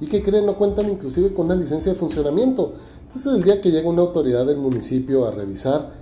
y 0.00 0.06
que 0.06 0.22
creen 0.22 0.46
no 0.46 0.56
cuentan 0.56 0.88
inclusive 0.88 1.34
con 1.34 1.46
una 1.46 1.56
licencia 1.56 1.92
de 1.92 1.98
funcionamiento. 1.98 2.74
Entonces 3.02 3.34
el 3.34 3.42
día 3.42 3.60
que 3.60 3.70
llega 3.70 3.88
una 3.88 4.02
autoridad 4.02 4.46
del 4.46 4.58
municipio 4.58 5.26
a 5.26 5.32
revisar, 5.32 5.94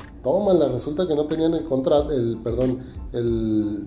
la 0.55 0.69
resulta 0.69 1.07
que 1.07 1.15
no 1.15 1.27
tenían 1.27 1.55
el 1.55 1.65
contrato, 1.65 2.13
el 2.13 2.39
perdón, 2.39 2.81
el, 3.13 3.87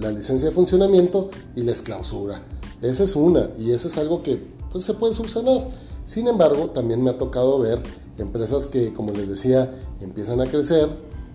la 0.00 0.10
licencia 0.10 0.48
de 0.48 0.54
funcionamiento 0.54 1.30
y 1.54 1.62
les 1.62 1.82
clausura. 1.82 2.42
Esa 2.82 3.04
es 3.04 3.16
una 3.16 3.50
y 3.58 3.70
eso 3.70 3.88
es 3.88 3.98
algo 3.98 4.22
que 4.22 4.40
pues, 4.72 4.84
se 4.84 4.94
puede 4.94 5.12
subsanar. 5.12 5.68
Sin 6.04 6.28
embargo, 6.28 6.70
también 6.70 7.02
me 7.02 7.10
ha 7.10 7.18
tocado 7.18 7.58
ver 7.58 7.82
empresas 8.18 8.66
que, 8.66 8.92
como 8.92 9.12
les 9.12 9.28
decía, 9.28 9.72
empiezan 10.00 10.40
a 10.40 10.46
crecer, 10.46 10.88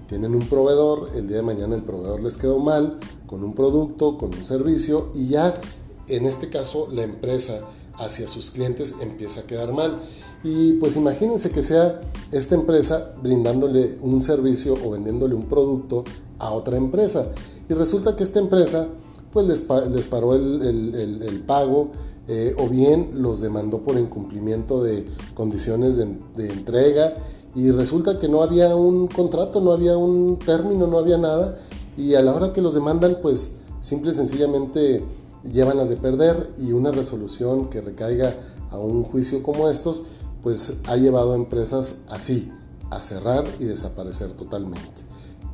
tienen 0.08 0.36
un 0.36 0.48
proveedor, 0.48 1.10
el 1.16 1.28
día 1.28 1.38
de 1.38 1.44
mañana 1.44 1.76
el 1.76 1.84
proveedor 1.84 2.22
les 2.22 2.38
quedó 2.38 2.60
mal 2.60 2.98
con 3.28 3.44
un 3.44 3.54
producto, 3.54 4.18
con 4.18 4.34
un 4.34 4.44
servicio 4.44 5.10
y 5.14 5.28
ya 5.30 5.60
en 6.08 6.26
este 6.26 6.50
caso 6.50 6.88
la 6.92 7.04
empresa 7.04 7.60
hacia 8.06 8.28
sus 8.28 8.52
clientes 8.52 8.96
empieza 9.02 9.42
a 9.42 9.44
quedar 9.44 9.74
mal. 9.74 10.00
Y 10.44 10.74
pues 10.74 10.96
imagínense 10.96 11.52
que 11.52 11.62
sea 11.62 12.02
esta 12.32 12.56
empresa 12.56 13.14
brindándole 13.22 13.98
un 14.02 14.22
servicio 14.22 14.76
o 14.84 14.92
vendiéndole 14.92 15.36
un 15.36 15.46
producto 15.46 16.04
a 16.40 16.52
otra 16.52 16.78
empresa. 16.78 17.28
Y 17.70 17.74
resulta 17.74 18.16
que 18.16 18.24
esta 18.24 18.40
empresa 18.40 18.88
pues 19.32 19.46
les, 19.46 19.68
les 19.92 20.08
paró 20.08 20.36
el, 20.36 21.44
pago 21.48 21.92
eh, 22.28 22.54
o 22.58 22.68
bien 22.68 23.12
los 23.16 23.42
demandó 23.42 23.80
por 23.80 23.98
incumplimiento 23.98 24.84
de 24.84 25.08
condiciones 25.34 25.96
de, 25.96 26.08
de 26.36 26.52
entrega 26.52 27.14
y 27.56 27.72
resulta 27.72 28.20
que 28.20 28.28
no 28.28 28.42
había 28.42 28.76
un 28.76 29.08
contrato, 29.08 29.60
no 29.62 29.72
había 29.72 29.98
un 29.98 30.38
término, 30.38 30.88
no 30.88 30.98
había 30.98 31.18
nada 31.18 31.58
y 31.98 32.16
a 32.16 32.22
la 32.22 32.34
hora 32.34 32.54
que 32.54 32.62
los 32.62 32.74
demandan 32.74 33.18
pues 33.22 33.58
simple 33.82 34.12
y 34.12 34.14
sencillamente 34.14 35.04
llevan 35.44 35.78
las 35.78 35.90
de 35.90 35.96
perder 35.96 36.54
y 36.58 36.72
una 36.74 36.92
resolución 36.92 37.70
que 37.70 37.82
recaiga 37.82 38.36
a 38.70 38.78
un 38.78 39.04
juicio 39.04 39.44
como 39.44 39.70
estos, 39.70 40.04
pues 40.42 40.80
ha 40.88 40.96
llevado 40.98 41.34
a 41.34 41.36
empresas 41.36 42.04
así, 42.10 42.52
a 42.90 43.02
cerrar 43.02 43.46
y 43.60 43.66
desaparecer 43.66 44.32
totalmente. 44.32 45.02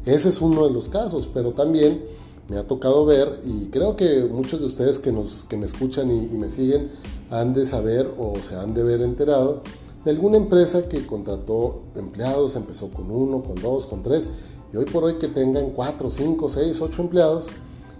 Ese 0.05 0.29
es 0.29 0.41
uno 0.41 0.65
de 0.65 0.71
los 0.71 0.89
casos, 0.89 1.27
pero 1.33 1.51
también 1.51 2.03
me 2.47 2.57
ha 2.57 2.65
tocado 2.65 3.05
ver, 3.05 3.41
y 3.45 3.65
creo 3.65 3.97
que 3.97 4.23
muchos 4.23 4.61
de 4.61 4.67
ustedes 4.67 4.99
que, 4.99 5.11
nos, 5.11 5.43
que 5.49 5.57
me 5.57 5.65
escuchan 5.65 6.09
y, 6.11 6.25
y 6.25 6.37
me 6.37 6.49
siguen 6.49 6.89
han 7.29 7.53
de 7.53 7.65
saber 7.65 8.09
o 8.17 8.35
se 8.41 8.55
han 8.55 8.73
de 8.73 8.83
ver 8.83 9.01
enterado 9.01 9.63
de 10.07 10.11
alguna 10.11 10.37
empresa 10.37 10.87
que 10.87 11.05
contrató 11.05 11.81
empleados, 11.93 12.55
empezó 12.55 12.89
con 12.89 13.11
uno, 13.11 13.43
con 13.43 13.55
dos, 13.55 13.85
con 13.87 14.03
tres, 14.03 14.29
y 14.71 14.77
hoy 14.77 14.85
por 14.85 15.03
hoy 15.03 15.15
que 15.15 15.27
tengan 15.27 15.71
cuatro, 15.71 16.09
cinco, 16.09 16.47
seis, 16.47 16.79
ocho 16.79 17.01
empleados, 17.01 17.47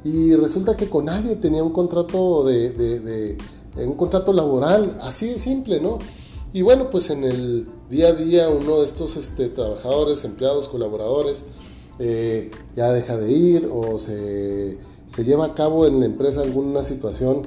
y 0.08 0.34
resulta 0.36 0.78
que 0.78 0.90
con 0.90 1.06
nadie 1.06 1.36
tenía 1.36 1.62
un 1.62 1.74
contrato 1.74 2.46
de, 2.46 3.38
un 3.76 3.94
contrato 3.96 4.32
laboral, 4.32 4.98
así 5.02 5.28
de 5.28 5.38
simple, 5.38 5.82
¿no? 5.82 6.00
Y 6.54 6.62
bueno, 6.62 6.90
pues 6.90 7.10
en 7.10 7.26
el 7.26 7.68
día 7.90 8.10
a 8.10 8.14
día 8.14 8.50
uno 8.50 8.80
de 8.80 8.86
estos 8.86 9.18
este, 9.18 9.50
trabajadores, 9.50 10.24
empleados, 10.24 10.70
colaboradores, 10.70 11.48
eh, 12.00 12.52
ya 12.74 12.94
deja 12.94 13.18
de 13.18 13.32
ir 13.34 13.70
o 13.70 14.00
se, 14.00 14.78
lleva 15.26 15.46
a 15.46 15.54
cabo 15.54 15.86
en 15.86 16.00
la 16.00 16.06
empresa 16.06 16.42
alguna 16.42 16.84
situación 16.84 17.42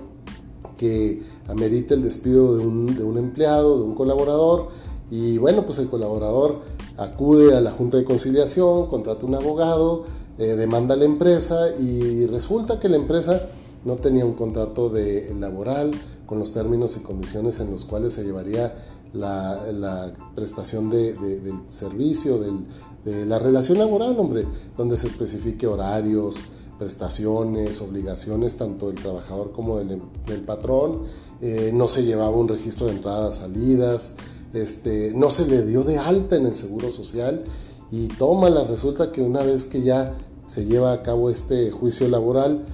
que 0.77 1.23
amerite 1.49 1.95
el 1.95 2.03
despido 2.03 2.59
de 2.59 2.67
un, 2.67 2.95
de 2.95 3.05
un 3.05 3.17
empleado, 3.17 3.79
de 3.79 3.85
un 3.85 3.95
colaborador, 3.95 4.69
y 5.11 5.39
bueno, 5.39 5.65
pues 5.65 5.79
el 5.79 5.89
colaborador 5.89 6.61
acude 6.99 7.57
a 7.57 7.63
la 7.63 7.71
Junta 7.71 7.97
de 7.97 8.05
Conciliación, 8.05 8.87
contrata 8.87 9.25
un 9.25 9.35
abogado, 9.35 10.05
eh, 10.41 10.57
demanda 10.57 10.95
a 10.95 10.97
la 10.97 11.05
empresa 11.05 11.69
y 11.79 12.25
resulta 12.25 12.81
que 12.81 12.89
la 12.89 12.97
empresa 12.97 13.49
no 13.85 13.97
tenía 13.97 14.25
un 14.25 14.33
contrato 14.33 14.89
de, 14.89 15.35
laboral 15.39 15.91
con 16.25 16.39
los 16.39 16.55
términos 16.55 16.97
y 16.97 17.01
condiciones 17.01 17.61
en 17.61 17.71
los 17.71 17.85
cuales 17.85 18.15
se 18.15 18.25
llevaría 18.25 18.75
la, 19.13 20.13
prestación 20.35 20.89
del 20.89 21.61
servicio, 21.69 22.39
de 22.39 23.27
la 23.27 23.39
relación 23.39 23.77
laboral, 23.79 24.19
hombre, 24.19 24.47
donde 24.79 24.97
se 24.97 25.09
especifique 25.09 25.67
horarios, 25.67 26.45
prestaciones, 26.79 27.83
obligaciones 27.83 28.57
tanto 28.57 28.87
del 28.87 28.97
trabajador 28.97 29.53
como 29.53 29.77
del, 29.77 30.41
patrón, 30.47 31.03
eh, 31.43 31.71
no 31.75 31.87
se 31.87 32.05
llevaba 32.05 32.35
un 32.35 32.49
registro 32.49 32.87
de 32.87 32.93
entradas, 32.93 33.37
salidas, 33.37 34.17
este, 34.55 35.13
no 35.15 35.31
se 35.31 35.47
le 35.47 35.67
dio 35.67 35.85
de 35.85 35.99
alta 35.99 36.37
en 36.37 36.47
el 36.47 36.55
seguro 36.55 36.91
social 36.91 37.43
y 37.91 38.09
tómala, 38.09 38.65
resulta 38.65 39.13
que 39.13 39.21
una 39.21 39.43
vez 39.43 39.67
que 39.67 39.83
ya 39.83 40.15
se 40.51 40.65
lleva 40.65 40.93
a 40.93 41.03
cabo 41.05 41.31
este 41.31 41.71
juicio 41.71 42.09
laboral, 42.09 42.65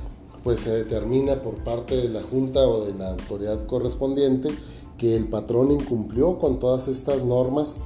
pues 0.42 0.60
se 0.60 0.72
determina 0.72 1.42
por 1.42 1.56
parte 1.56 1.94
de 1.94 2.08
la 2.08 2.22
Junta 2.22 2.66
o 2.66 2.86
de 2.86 2.94
la 2.94 3.10
autoridad 3.10 3.66
correspondiente 3.66 4.48
que 4.96 5.14
el 5.14 5.28
patrón 5.28 5.70
incumplió 5.70 6.38
con 6.38 6.58
todas 6.58 6.88
estas 6.88 7.22
normas, 7.22 7.76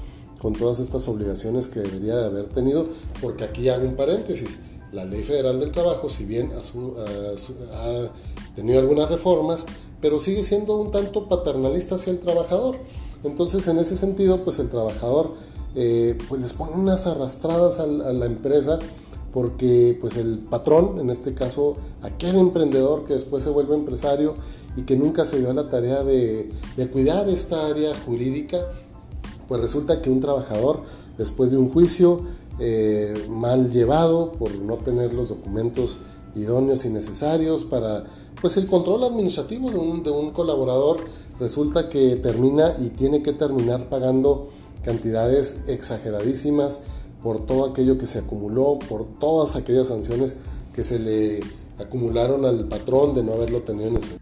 con 0.41 0.53
todas 0.53 0.79
estas 0.79 1.09
obligaciones 1.09 1.67
que 1.67 1.81
debería 1.81 2.15
de 2.15 2.27
haber 2.27 2.45
tenido, 2.45 2.87
porque 3.21 3.43
aquí 3.43 3.69
hago 3.69 3.85
un 3.85 3.97
paréntesis, 3.97 4.59
la 4.93 5.05
Ley 5.05 5.25
Federal 5.25 5.59
del 5.59 5.73
Trabajo, 5.73 6.09
si 6.09 6.25
bien 6.25 6.53
ha, 6.53 6.61
tenido 8.55 8.79
algunas 8.79 9.11
reformas, 9.11 9.67
pero 10.01 10.21
sigue 10.21 10.45
siendo 10.45 10.77
un 10.77 10.93
tanto 10.93 11.29
paternalista 11.29 11.97
hacia 11.97 12.13
el 12.13 12.21
trabajador. 12.21 12.77
Entonces, 13.25 13.67
en 13.67 13.79
ese 13.79 13.97
sentido, 13.97 14.45
pues 14.45 14.61
el 14.61 14.71
trabajador 14.71 15.33
eh, 15.75 16.17
pues 16.29 16.41
les 16.41 16.53
pone 16.53 16.75
unas 16.75 17.09
arrastradas 17.09 17.81
a 17.81 17.89
la 17.89 18.27
empresa 18.27 18.79
porque 19.33 19.97
pues 20.01 20.17
el 20.17 20.39
patrón, 20.39 20.99
en 20.99 21.11
este 21.11 21.35
caso 21.35 21.77
aquel 22.03 22.37
emprendedor 22.37 23.05
que 23.05 23.15
después 23.15 23.43
se 23.43 23.51
vuelve 23.51 23.75
empresario 23.75 24.35
y 24.77 24.83
que 24.83 24.97
nunca 24.97 25.25
se 25.25 25.39
dio 25.39 25.51
a 25.51 25.55
la 25.55 25.69
tarea 25.69 26.03
de, 26.03 26.51
cuidar 26.93 27.29
esta 27.29 27.67
área 27.67 27.93
jurídica, 28.05 28.59
pues 29.49 29.61
resulta 29.61 30.01
que 30.01 30.11
un 30.11 30.21
trabajador 30.21 30.83
después 31.19 31.51
de 31.51 31.59
un 31.59 31.71
juicio 31.71 32.23
eh, 32.59 33.27
mal 33.29 33.71
llevado 33.71 34.33
por 34.33 34.55
no 34.55 34.77
tener 34.77 35.13
los 35.13 35.29
documentos 35.29 35.99
idóneos 36.35 36.85
y 36.85 36.91
necesarios 36.91 37.65
para 37.65 38.05
pues 38.41 38.57
el 38.57 38.67
control 38.67 39.05
administrativo 39.05 39.71
de 39.71 39.79
un, 39.79 40.03
de 40.03 40.11
un 40.11 40.31
colaborador 40.31 40.99
resulta 41.39 41.89
que 41.89 42.17
termina 42.17 42.75
y 42.79 42.91
tiene 42.91 43.23
que 43.23 43.33
terminar 43.33 43.89
pagando 43.89 44.51
cantidades 44.85 45.65
exageradísimas 45.69 46.83
por 47.23 47.47
todo 47.47 47.67
aquello 47.67 47.99
que 47.99 48.07
se 48.07 48.19
acumuló, 48.19 48.79
por 48.79 49.07
todas 49.19 49.57
aquellas 49.57 49.89
sanciones 49.89 50.37
que 50.75 50.85
se 50.85 50.99
le 50.99 51.41
acumularon 51.79 52.45
al 52.45 52.69
patrón 52.69 53.15
de 53.15 53.23
no 53.23 53.33
haberlo 53.33 53.63
tenido 53.63 53.89
en 53.89 53.97
ese 53.97 54.17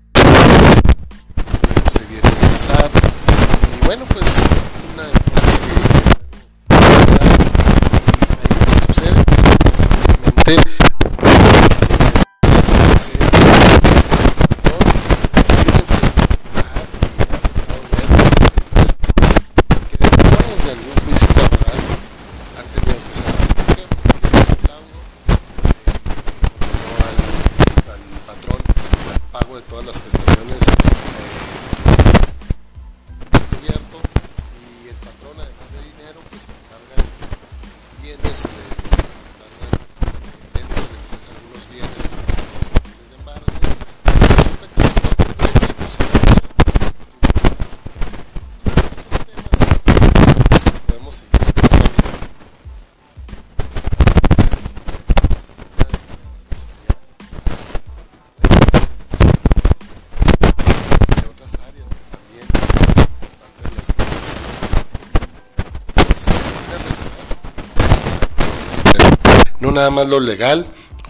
nada 69.79 69.91
más 69.91 70.09
lo 70.09 70.19
legal, 70.19 70.67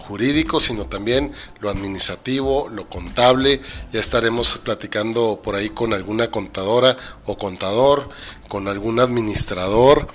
jurídico, 0.09 0.59
sino 0.59 0.85
también 0.85 1.33
lo 1.59 1.69
administrativo, 1.69 2.69
lo 2.69 2.87
contable. 2.87 3.61
Ya 3.91 3.99
estaremos 3.99 4.59
platicando 4.59 5.41
por 5.43 5.55
ahí 5.55 5.69
con 5.69 5.93
alguna 5.93 6.29
contadora 6.29 6.95
o 7.25 7.37
contador, 7.37 8.09
con 8.47 8.67
algún 8.67 8.99
administrador, 8.99 10.07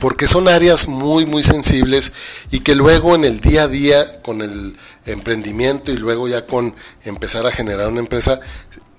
porque 0.00 0.26
son 0.26 0.48
áreas 0.48 0.88
muy, 0.88 1.26
muy 1.26 1.42
sensibles 1.42 2.12
y 2.50 2.60
que 2.60 2.74
luego 2.74 3.14
en 3.14 3.24
el 3.24 3.40
día 3.40 3.64
a 3.64 3.68
día, 3.68 4.22
con 4.22 4.40
el 4.40 4.76
emprendimiento 5.04 5.92
y 5.92 5.96
luego 5.96 6.28
ya 6.28 6.46
con 6.46 6.74
empezar 7.04 7.46
a 7.46 7.52
generar 7.52 7.88
una 7.88 8.00
empresa, 8.00 8.40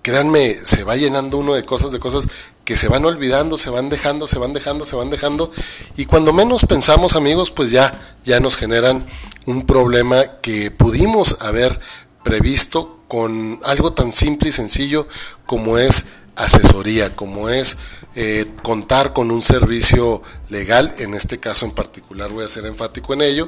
créanme, 0.03 0.55
se 0.63 0.83
va 0.83 0.95
llenando 0.95 1.37
uno 1.37 1.53
de 1.55 1.65
cosas, 1.65 1.91
de 1.91 1.99
cosas 1.99 2.27
que 2.67 2.75
se 2.75 2.89
van 2.89 3.05
olvidando, 3.05 3.57
se 3.57 3.69
van 3.69 3.87
dejando, 3.87 4.27
se 4.27 4.37
van 4.39 4.51
dejando, 4.51 4.83
se 4.83 4.97
van 4.97 5.09
dejando, 5.09 5.53
y 5.95 6.05
cuando 6.05 6.33
menos 6.33 6.65
pensamos 6.65 7.15
amigos, 7.15 7.49
pues 7.49 7.71
ya, 7.71 7.97
ya 8.25 8.41
nos 8.41 8.57
generan 8.57 9.05
un 9.45 9.65
problema 9.65 10.41
que 10.41 10.69
pudimos 10.69 11.37
haber 11.39 11.79
previsto 12.25 12.99
con 13.07 13.61
algo 13.63 13.93
tan 13.93 14.11
simple 14.11 14.49
y 14.49 14.51
sencillo 14.51 15.07
como 15.45 15.77
es 15.77 16.07
asesoría, 16.35 17.15
como 17.15 17.47
es 17.47 17.77
eh, 18.15 18.47
contar 18.63 19.13
con 19.13 19.31
un 19.31 19.41
servicio 19.41 20.21
legal, 20.49 20.93
en 20.97 21.13
este 21.13 21.39
caso 21.39 21.65
en 21.65 21.71
particular 21.71 22.31
voy 22.31 22.43
a 22.43 22.49
ser 22.49 22.65
enfático 22.65 23.13
en 23.13 23.21
ello, 23.21 23.47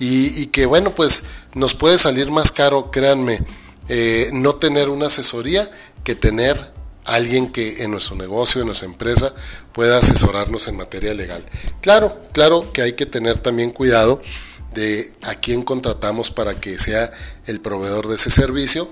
y, 0.00 0.46
que 0.46 0.66
bueno, 0.66 0.90
pues 0.90 1.28
nos 1.54 1.76
puede 1.76 1.98
salir 1.98 2.32
más 2.32 2.50
caro, 2.50 2.90
créanme, 2.90 3.46
eh, 3.88 4.30
no 4.32 4.56
tener 4.56 4.88
una 4.88 5.06
asesoría 5.06 5.70
que 6.02 6.16
tener 6.16 6.74
alguien 7.06 7.52
que 7.52 7.82
en 7.82 7.90
nuestro 7.90 8.16
negocio, 8.16 8.60
en 8.60 8.66
nuestra 8.66 8.88
empresa, 8.88 9.34
pueda 9.72 9.98
asesorarnos 9.98 10.68
en 10.68 10.76
materia 10.76 11.14
legal. 11.14 11.44
Claro, 11.80 12.20
claro 12.32 12.72
que 12.72 12.82
hay 12.82 12.92
que 12.94 13.06
tener 13.06 13.38
también 13.38 13.70
cuidado 13.70 14.22
de 14.74 15.12
a 15.22 15.34
quién 15.36 15.62
contratamos 15.62 16.30
para 16.30 16.60
que 16.60 16.78
sea 16.78 17.10
el 17.46 17.60
proveedor 17.60 18.08
de 18.08 18.16
ese 18.16 18.30
servicio, 18.30 18.90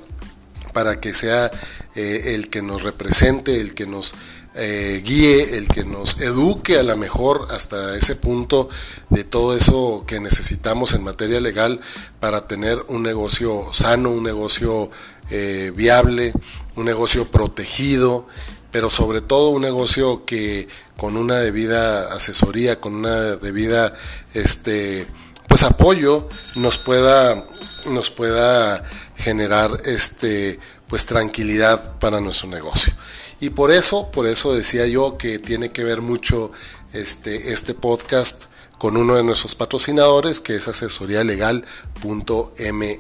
para 0.73 1.01
que 1.01 1.15
sea 1.15 1.51
eh, 1.95 2.35
el 2.35 2.49
que 2.51 2.63
nos 2.63 2.83
represente, 2.83 3.61
el 3.61 3.75
que 3.75 3.87
nos 3.87 4.15
eh, 4.57 5.03
guíe, 5.05 5.57
el 5.57 5.67
que 5.67 5.85
nos 5.85 6.21
eduque 6.21 6.79
a 6.79 6.85
la 6.85 6.95
mejor 6.95 7.49
hasta 7.51 7.97
ese 7.97 8.15
punto 8.15 8.69
de 9.11 9.25
todo 9.25 9.57
eso 9.57 10.05
que 10.07 10.21
necesitamos 10.21 10.93
en 10.93 11.03
materia 11.03 11.41
legal 11.41 11.81
para 12.21 12.47
tener 12.47 12.79
un 12.87 13.03
negocio 13.03 13.73
sano, 13.73 14.11
un 14.11 14.23
negocio 14.23 14.91
eh, 15.31 15.73
viable, 15.75 16.33
un 16.77 16.85
negocio 16.85 17.27
protegido, 17.27 18.27
pero 18.71 18.91
sobre 18.91 19.21
todo 19.21 19.51
un 19.51 19.63
negocio 19.63 20.25
que 20.25 20.69
con 20.97 21.17
una 21.17 21.37
debida 21.37 22.13
asesoría, 22.13 22.81
con 22.81 22.95
una 22.95 23.37
debida 23.37 23.95
este 24.33 25.07
pues 25.49 25.63
apoyo 25.63 26.29
nos 26.57 26.79
pueda 26.79 27.45
nos 27.87 28.11
pueda 28.11 28.83
generar 29.17 29.71
este 29.85 30.59
pues 30.89 31.07
tranquilidad 31.07 31.99
para 31.99 32.21
nuestro 32.21 32.49
negocio. 32.49 32.93
Y 33.41 33.51
por 33.51 33.71
eso, 33.71 34.11
por 34.11 34.27
eso 34.27 34.55
decía 34.55 34.87
yo 34.87 35.19
que 35.19 35.39
tiene 35.39 35.71
que 35.71 35.85
ver 35.85 36.01
mucho 36.01 36.51
este, 36.93 37.53
este 37.53 37.75
podcast 37.75 38.45
con 38.79 38.97
uno 38.97 39.17
de 39.17 39.25
nuestros 39.25 39.55
patrocinadores 39.55 40.41
que 40.41 40.57
es 40.57 40.67
asesoríalegal.me 40.69 42.99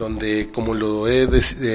donde 0.00 0.50
como 0.50 0.72
lo 0.72 1.06
he, 1.06 1.26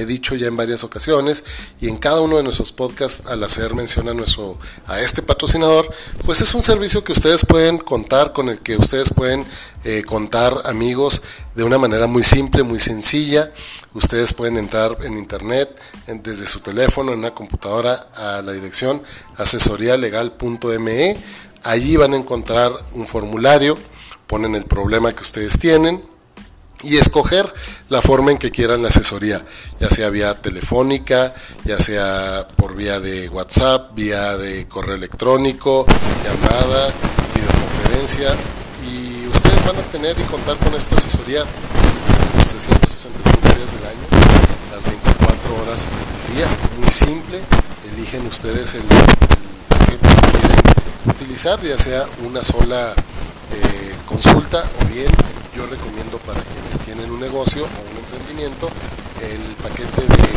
dicho 0.06 0.34
ya 0.36 0.48
en 0.48 0.58
varias 0.58 0.84
ocasiones 0.84 1.44
y 1.80 1.88
en 1.88 1.98
cada 1.98 2.22
uno 2.22 2.38
de 2.38 2.44
nuestros 2.44 2.72
podcasts 2.72 3.28
al 3.28 3.44
hacer 3.44 3.76
mención 3.76 4.10
a, 4.10 4.16
nuestro, 4.16 4.58
a 4.88 5.00
este 5.00 5.22
patrocinador, 5.22 5.88
pues 6.26 6.42
es 6.42 6.54
un 6.56 6.64
servicio 6.64 7.04
que 7.04 7.12
ustedes 7.12 7.46
pueden 7.46 7.78
contar, 7.78 8.34
con 8.34 8.50
el 8.50 8.60
que 8.60 8.78
ustedes 8.78 9.14
pueden 9.14 9.46
eh, 9.84 10.02
contar 10.04 10.64
amigos 10.66 11.22
de 11.54 11.64
una 11.64 11.78
manera 11.78 12.08
muy 12.08 12.24
simple, 12.24 12.64
muy 12.64 12.80
sencilla. 12.80 13.54
Ustedes 13.94 14.34
pueden 14.34 14.58
entrar 14.58 14.98
en 15.04 15.20
internet 15.20 15.80
desde 16.08 16.48
su 16.48 16.62
teléfono, 16.62 17.14
en 17.14 17.20
una 17.20 17.36
computadora, 17.36 18.10
a 18.16 18.42
la 18.42 18.54
dirección 18.54 19.04
asesoríalegal.me. 19.38 21.18
Allí 21.62 21.96
van 21.96 22.14
a 22.14 22.18
encontrar 22.18 22.72
un 22.94 23.06
formulario, 23.06 23.78
ponen 24.26 24.56
el 24.56 24.66
problema 24.66 25.14
que 25.14 25.22
ustedes 25.22 25.60
tienen, 25.60 26.15
y 26.86 26.98
escoger 26.98 27.52
la 27.90 28.02
forma 28.02 28.32
en 28.32 28.38
que 28.38 28.52
quieran 28.52 28.84
la 28.84 28.90
asesoría, 28.90 29.44
ya 29.80 29.90
sea 29.90 30.10
vía 30.10 30.40
telefónica, 30.40 31.34
ya 31.64 31.80
sea 31.80 32.48
por 32.56 32.76
vía 32.76 33.00
de 33.00 33.28
WhatsApp, 33.28 33.96
vía 33.96 34.38
de 34.38 34.68
correo 34.68 34.96
electrónico, 34.96 35.86
llamada, 36.24 36.94
videoconferencia 37.34 38.36
y 38.88 39.28
ustedes 39.28 39.66
van 39.66 39.78
a 39.78 39.82
tener 39.92 40.20
y 40.20 40.24
contar 40.24 40.58
con 40.58 40.76
esta 40.76 40.96
asesoría 40.96 41.40
los 42.38 42.48
365 42.48 43.40
días 43.58 43.72
del 43.74 43.86
año, 43.86 44.06
las 44.72 44.84
24 44.84 45.64
horas 45.64 45.88
del 46.28 46.36
día, 46.38 46.48
muy 46.80 46.92
simple, 46.92 47.40
eligen 47.94 48.28
ustedes 48.28 48.76
el, 48.76 48.84
paquete 49.70 50.08
que 50.08 50.38
quieren 50.38 50.60
utilizar, 51.10 51.62
ya 51.62 51.78
sea 51.80 52.06
una 52.28 52.44
sola 52.44 52.94
eh, 52.94 53.96
consulta 54.06 54.64
o 54.82 54.94
bien 54.94 55.10
yo 55.56 55.66
recomiendo 55.68 56.18
para 56.28 56.42
quienes 56.42 56.78
tienen 56.84 57.10
un 57.10 57.20
negocio 57.22 57.64
o 57.64 57.80
un 57.88 57.96
emprendimiento 57.96 58.68
el 59.24 59.40
paquete 59.64 60.04
de 60.04 60.28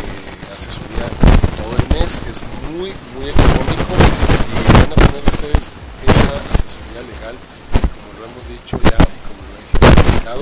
asesoría 0.55 1.11
todo 1.59 1.75
el 1.75 1.99
mes 1.99 2.15
es 2.23 2.39
muy 2.71 2.95
muy 3.19 3.27
económico 3.27 3.99
y 3.99 4.71
van 4.71 4.87
a 4.87 4.95
tener 4.95 5.23
ustedes 5.27 5.75
esa 6.07 6.31
asesoría 6.55 7.03
legal 7.03 7.35
como 7.35 8.07
lo 8.15 8.31
hemos 8.31 8.47
dicho 8.47 8.79
ya 8.79 8.95
y 8.95 9.19
como 9.27 9.43
lo 9.43 9.59
he 9.59 9.91
explicado 9.91 10.41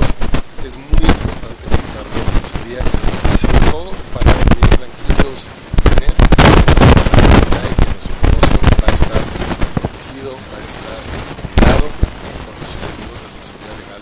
es 0.62 0.78
muy 0.78 1.02
importante 1.10 1.64
contar 1.74 2.06
con 2.14 2.22
asesoría 2.38 2.82
y 2.86 3.38
sobre 3.42 3.60
todo 3.74 3.90
para 4.14 4.30
vivir 4.30 4.78
tranquilos 4.78 5.50
y 5.50 5.90
tener 5.90 6.14
la 6.14 7.62
que 7.66 7.86
nuestro 7.98 8.14
negocio 8.14 8.58
va 8.78 8.88
a 8.90 8.94
estar 8.94 9.22
protegido, 9.26 10.38
va 10.38 10.58
a 10.62 10.66
estar 10.70 10.98
cuidado 11.02 11.86
con 12.46 12.54
nuestros 12.62 12.82
servicios 12.86 13.18
de 13.18 13.26
asesoría 13.26 13.74
legal 13.74 14.02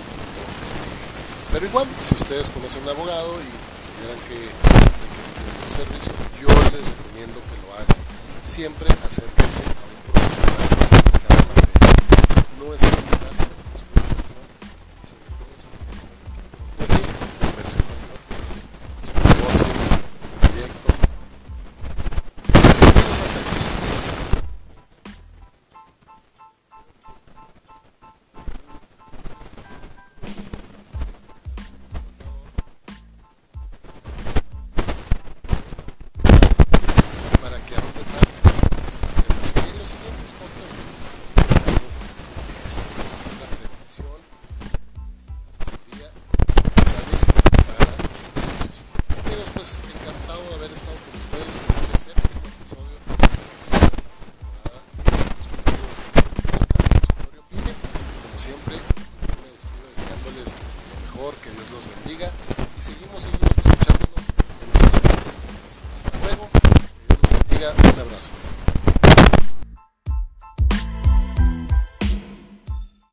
pero 1.56 1.68
igual, 1.68 1.88
si 2.02 2.14
ustedes 2.16 2.50
conocen 2.50 2.84
un 2.84 2.90
abogado 2.90 3.32
y 3.40 3.48
tuvieran 3.96 4.20
que 4.28 4.36
este 4.44 5.72
servicio, 5.72 6.12
yo 6.42 6.50
les 6.52 6.84
recomiendo 6.84 7.40
que 7.48 7.56
lo 7.64 7.72
hagan. 7.72 7.96
Siempre 8.44 8.90
acérquense 9.08 9.60
a 9.64 9.64
un 9.64 9.96
profesional. 10.12 10.52
No 12.60 12.76
es 12.76 12.82
un 12.82 13.55